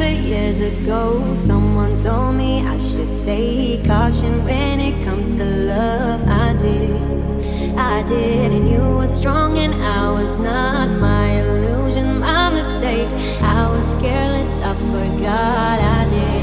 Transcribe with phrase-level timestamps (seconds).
[0.00, 6.22] remember years ago, someone told me I should take caution when it comes to love.
[6.26, 10.88] I did, I did, and you were strong, and I was not.
[11.00, 13.08] My illusion, my mistake.
[13.42, 16.42] I was careless, I forgot I did.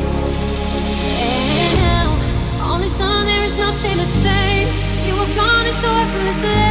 [1.25, 2.09] And now,
[2.65, 4.65] all is done, there is nothing to say.
[5.07, 6.66] You have gone, it's so effortlessly.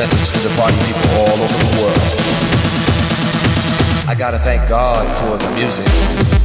[0.00, 2.00] message to the party people all over the world.
[4.08, 6.39] I gotta thank God for the music.